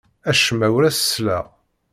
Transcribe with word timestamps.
Acemma 0.31 0.67
ur 0.75 0.83
as-selleɣ. 0.83 1.45